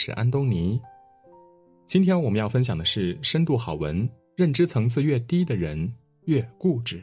[0.00, 0.80] 是安东尼。
[1.88, 5.92] 今天我们要分享的是深度好文：认知层次越低的人
[6.26, 7.02] 越固执。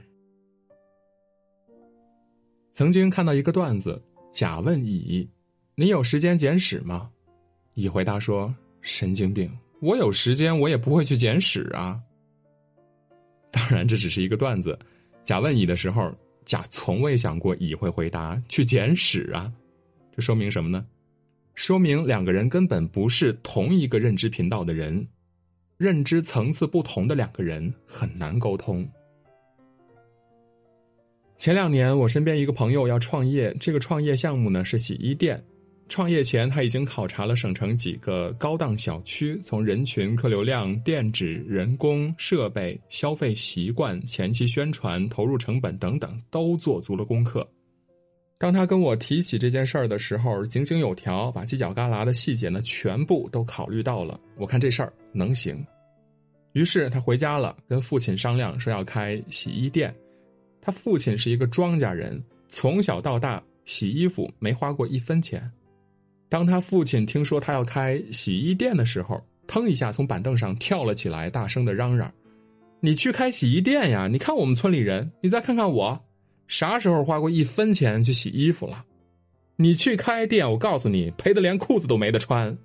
[2.72, 5.30] 曾经看到一个段子，甲问乙
[5.76, 7.12] ：“你有时间捡屎吗？”
[7.76, 12.00] 乙回答说：“神经病，我有时间我也不会去捡屎啊。”
[13.52, 14.80] 当然，这只是一个段子。
[15.26, 19.52] 甲问乙的时候，甲从未想过乙会回答去捡屎啊。
[20.16, 20.86] 这说明什么呢？
[21.56, 25.08] 说明两个人根本不是同一个认知频道的人，
[25.78, 28.88] 认知层次不同的两个人很难沟通。
[31.38, 35.42] 前两年，我身边一个朋友要创业，这个创业项目呢是洗衣店。
[35.88, 47.48] 创业前，他已经考察了省城几个高档小区，从人群、客流量、店址、人工、设备、消费习惯、前期宣传、投入成本等等，都做足了功课。
[48.38, 54.20] 当他跟我提起这件事儿的时候，井井有条，把犄角旮旯的细节呢全部都考虑到了。
[54.38, 55.66] 我看这事儿能行，
[56.52, 59.96] 于是他回家了，跟父亲商量说要开洗衣店。
[60.62, 65.50] 他父亲是一个庄稼人，从小到大洗衣服没花过一分钱。
[66.28, 72.12] 当他父亲听说他要开洗衣店的时候，腾一下从板凳上跳了起来，大声的嚷嚷
[72.82, 74.10] ：“你去开洗衣店呀？
[74.12, 76.04] 你看我们村里人，你再看看我，
[76.48, 78.86] 啥时候花过一分钱去洗衣服了？
[79.56, 82.56] 你去开店，我告诉你，赔的连裤子都没得穿。”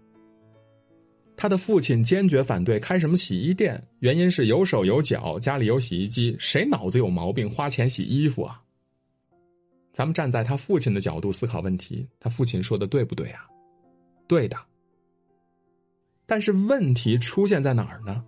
[1.36, 8.60] 他的父亲坚决反对开什么洗衣店，原因是有手有脚，家里有洗衣机，谁脑子有毛病花钱洗衣服啊？
[9.92, 13.46] 咱们站在他父亲的角度思考问题，他父亲说的对不对啊？
[14.28, 14.56] 对的。
[16.26, 18.22] 但是问题出现在哪儿呢？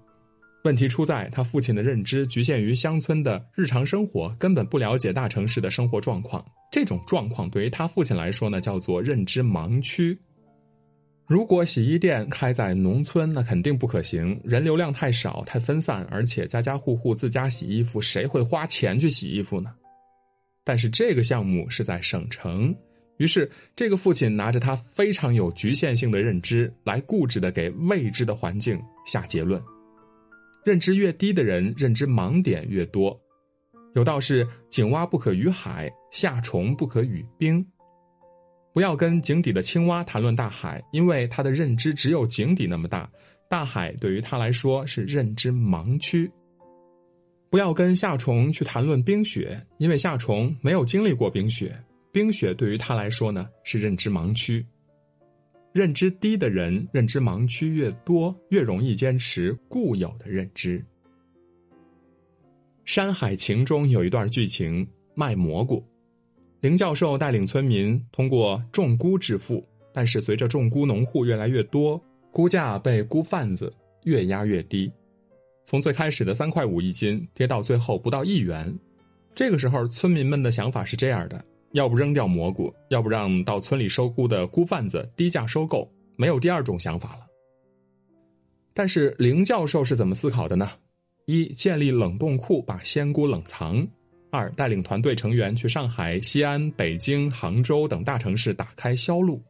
[0.64, 6.44] 问题出在他父亲的认知局限于乡村的日常生活，根本不了解大城市的生活状况。
[6.70, 10.16] 这种状况对于他父亲来说呢，叫做认知盲区。
[11.26, 19.72] 如果洗衣店开在农村，那肯定不可行，人流量太少、太分散，而且家家户户自家洗衣服，谁会花钱去洗衣服呢？
[20.62, 22.72] 但是这个项目是在省城，
[23.16, 29.60] 于是这个父亲拿着他非常有局限性的认知，来固执的给未知的环境下结论。
[30.64, 33.18] 认知越低的人，认知盲点越多。
[33.94, 37.64] 有道是“井蛙不可语海，夏虫不可语冰”。
[38.72, 43.10] 不要跟井底的青蛙谈论大海，因为他的认知只有井底那么大，
[43.50, 46.30] 大海对于他来说是认知盲区。
[47.50, 51.78] 不要跟夏虫去谈论冰雪，因为夏虫没有经历过冰雪，
[52.10, 54.64] 冰雪对于他来说呢是认知盲区。
[55.72, 60.78] 认知低的人，认知盲区越多，越容易坚持固有的认知。
[62.84, 65.82] 《山海情》中有一段剧情：卖蘑菇，
[66.60, 71.98] 林教授带领村民通过种菇致富，但是随着种菇农户越来越多，
[72.30, 73.72] 菇价被菇贩子
[74.04, 74.92] 越压越低。
[75.64, 78.78] 从最开始的三块五一斤跌到最后不到一元，
[79.34, 87.26] 这个时候村民们的想法是这样的：要不扔掉蘑菇，要不让到村里收菇的菇贩子低价收购，没有第二种想法了。
[88.72, 90.70] 但是林教授是怎么思考的呢？
[91.26, 93.86] 一、建立冷冻库把鲜菇冷藏；
[94.30, 99.40] 二、带领团队成员去上海、西安、北京、杭州等大城市打开销路。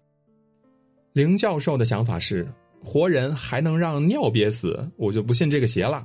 [1.13, 2.47] 林教授的想法是。
[2.85, 6.05] 活人还能让尿憋死，我就不信这个邪了。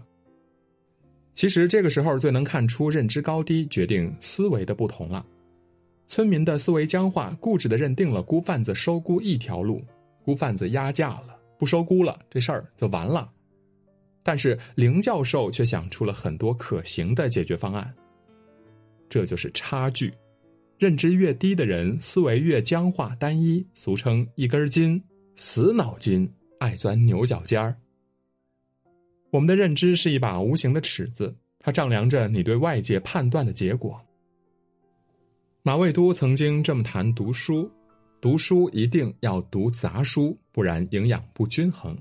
[1.34, 5.26] 其实这个时候最能看出认知高低，决定思维的不同了。
[6.18, 9.86] 村民的思维僵化，固执的认定了孤贩子收孤一条路，
[10.24, 13.32] 孤贩子压价了，不收孤了，这事儿就完了。
[14.24, 17.94] 但是林教授却想出了很多可行的解决方案。
[19.08, 20.12] 这就是差距，
[20.80, 25.00] 认知越低的人，思维越僵化单一，俗称一根筋、
[25.36, 26.28] 死脑筋。
[26.58, 27.76] 爱钻牛角尖儿。
[29.30, 34.04] 我们的认知是一把无形的尺子，它丈量着你对外界判断的结果。
[35.68, 37.70] 马未都曾经这么谈读书：
[38.22, 41.94] 读书一定要读杂书，不然营养不均衡。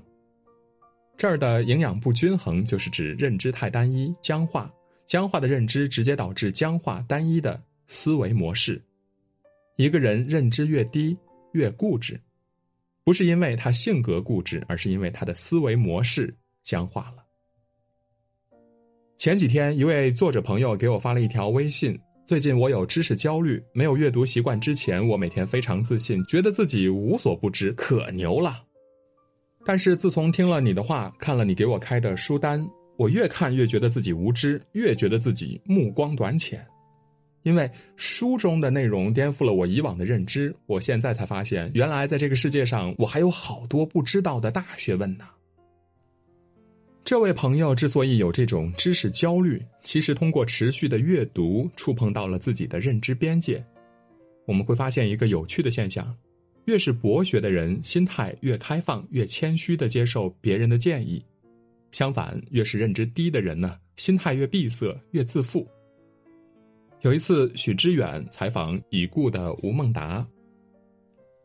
[1.17, 4.73] 这儿的营养不均衡，就是指认知太单一、僵化。
[5.05, 8.81] 僵化的认知直接导致僵化单一的思维模式。
[9.75, 11.17] 一个人认知越低，
[11.51, 12.17] 越固执。
[13.03, 17.25] 不是因为他性格固执，而是因为他的思维模式僵化了。
[19.17, 28.65] 前几天，一位作者朋友给我发了一条微信：最近我有知识焦虑，没有阅读习惯之前，我每天非常自信，觉得自己无所不知，可牛了。
[29.65, 36.67] 但是自从听了你的话，看了你给我开的书单，我越看越觉得自己无知，越觉得自己目光短浅。
[37.43, 45.23] 因为书中的内容颠覆了我以往的认知，我现在才发现，原来在这个世界上，我还有好多不知道的大学问呢。
[47.07, 53.65] 这位朋友之所以有这种知识焦虑，其实通过持续的阅读，触碰到了自己的认知边界。
[54.45, 56.13] 我们会发现一个有趣的现象：
[56.65, 61.23] 越是博学的人，心态越开放，越谦虚的接受别人的建议；
[61.93, 65.65] 相反，越是认知低的人呢，心态越闭塞，越自负。
[67.03, 70.27] 有一次，许知远采访已故的吴孟达，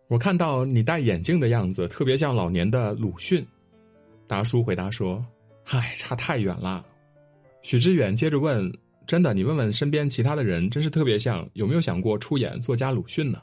[0.09, 3.47] 我看到你戴眼镜的样子，特别像老年的鲁迅。
[4.27, 5.25] 达叔回答说。
[5.65, 6.85] 嗨，差太远了。
[7.63, 8.73] 许知远接着问
[9.07, 13.41] ：“真的，你问问身边其他的人，真是特别像，有没有想过出演作家鲁迅呢？”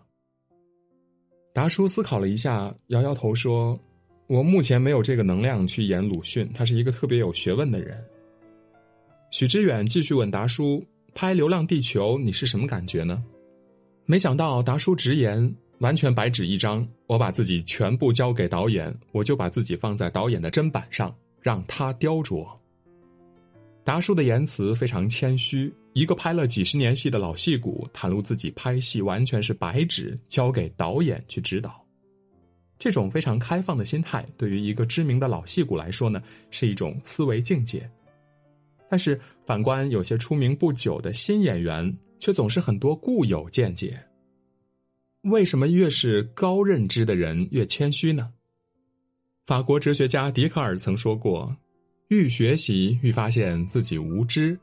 [1.53, 3.79] 达叔思考了一下，摇摇头说
[4.27, 8.03] ：“我目前没有这个能量去演鲁迅，他是一个特别有学问的人。”
[9.31, 10.83] 许知远继续问达叔
[11.15, 13.23] ：“拍《流浪地球》，你是什么感觉呢？”
[14.05, 22.47] 没想到达叔直言：“完全白纸一张，我把自己全部交给导演，我就把自己放在导演的砧板上。”让他雕琢。
[23.83, 31.83] 达叔的言辞非常谦虚，一个拍了几十年戏的老戏骨，袒露自己拍戏完全是白纸，交给导演去指导。
[32.77, 36.21] 这种非常开放的心态，对于一个知名的老戏骨来说呢，
[36.51, 37.89] 是一种思维境界。
[38.89, 43.99] 但是反观有些出名不久的新演员，却总是很多固有见解。
[45.23, 48.31] 为什么越是高认知的人越谦虚呢？
[49.49, 51.57] 法国哲学家笛卡尔曾说过
[52.09, 54.55] ：“愈学习愈发现自己无知，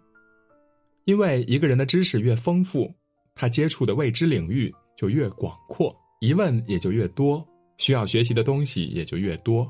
[1.07, 2.95] 因为一个人的知识越丰富，
[3.35, 7.45] 他接触的未知领域就越广阔，疑问也就越多，
[7.79, 9.69] 需要学习的东西也就越多。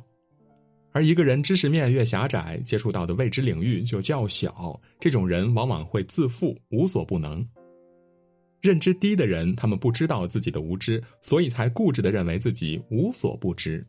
[0.93, 7.43] 而一个人知识面越狭窄，接触到的未知领域就较小，这种人往往会自负，无所不能。
[8.61, 13.83] 认知低的人，他们不知道自己的无知，所以才固执的认为自己无所不知。”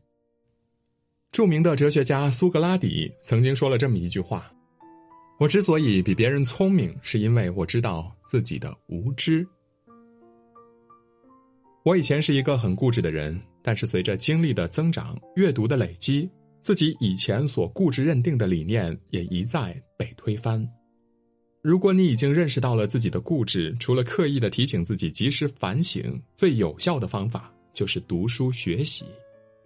[1.32, 4.52] 著名的哲学家苏格拉底曾经说了这么一句话
[5.40, 9.48] ：“我之所以比别人聪明，是因为我知道自己的无知。”
[11.86, 16.30] 我以前是一个很固执的人，但是随着经历的增长、阅读的累积，
[16.60, 20.68] 自己以前所固执认定的理念也一再被推翻。
[21.62, 29.06] 如果你已经认识到了自己的固执，除了刻意的提醒自己及时反省，最有效的方法就是读书学习。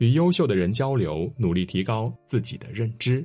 [0.02, 3.24] 与优秀的人交流，努力提高自己的认知。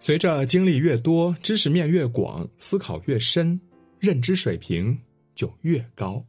[0.00, 3.58] 随着经历越多，知识面越广，思考越深，
[4.00, 4.98] 认知水平
[5.36, 6.20] 就越高。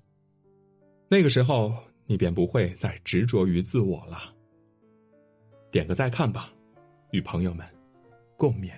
[1.09, 1.73] 那个时候，
[2.05, 4.31] 你便不会再执着于自我了。
[5.71, 6.53] 点个再看吧，
[7.09, 7.65] 与朋友们
[8.37, 8.69] 共勉。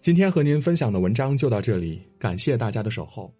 [0.00, 3.32] 今天和您分享的文章就到这里，感谢大家的守候。